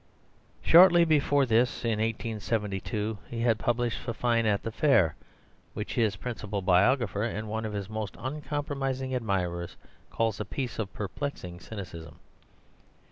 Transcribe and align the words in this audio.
'"Shortly 0.63 1.05
before 1.05 1.45
this, 1.45 1.83
in 1.85 1.99
1872, 2.01 3.19
he 3.29 3.41
had 3.41 3.59
published 3.59 3.99
Fifine 3.99 4.47
at 4.47 4.63
the 4.63 4.71
Fair, 4.71 5.13
which 5.75 5.93
his 5.93 6.15
principal 6.15 6.63
biographer, 6.63 7.21
and 7.21 7.47
one 7.47 7.65
of 7.65 7.73
his 7.73 7.87
most 7.87 8.15
uncompromising 8.17 9.13
admirers, 9.13 9.75
calls 10.09 10.39
a 10.39 10.43
piece 10.45 10.79
of 10.79 10.91
perplexing 10.91 11.59
cynicism. 11.59 12.17